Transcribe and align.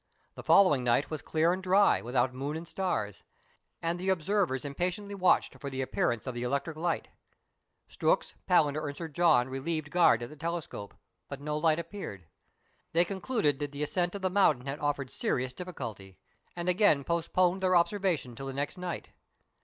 The 0.33 0.41
following 0.41 0.83
night 0.83 1.11
was 1.11 1.21
clear 1.21 1.53
and 1.53 1.61
dry, 1.61 2.01
w^ithout 2.01 2.33
moon 2.33 2.57
and 2.57 2.67
stars, 2.67 3.23
and 3.83 3.99
the 3.99 4.09
observers 4.09 4.65
impatiently 4.65 5.13
watched 5.13 5.59
for 5.61 5.69
the 5.69 5.83
appearance 5.83 6.25
of 6.25 6.33
the 6.33 6.41
electric 6.41 6.75
light. 6.75 7.09
Strux, 7.87 8.33
Palander, 8.49 8.87
and 8.89 8.97
Sir 8.97 9.07
John 9.07 9.47
relieved 9.47 9.91
guard 9.91 10.23
at 10.23 10.29
the 10.31 10.35
telescope, 10.35 10.95
bnt 11.29 11.41
no 11.41 11.55
light 11.55 11.77
appeared. 11.77 12.25
They 12.93 13.05
con 13.05 13.21
cluded 13.21 13.59
that 13.59 13.73
the 13.73 13.83
ascent 13.83 14.15
of 14.15 14.23
the 14.23 14.31
mountain 14.31 14.65
had 14.65 14.79
offered 14.79 15.11
serious 15.11 15.53
difficulty, 15.53 16.17
and 16.55 16.67
again 16.67 17.03
postponed 17.03 17.61
their 17.61 17.75
observations 17.75 18.37
till 18.37 18.47
the 18.47 18.53
next 18.53 18.79
night. 18.79 19.11